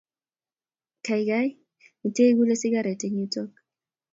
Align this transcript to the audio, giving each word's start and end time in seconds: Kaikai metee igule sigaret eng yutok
Kaikai 1.05 1.47
metee 2.01 2.29
igule 2.31 2.55
sigaret 2.61 3.01
eng 3.05 3.17
yutok 3.19 3.51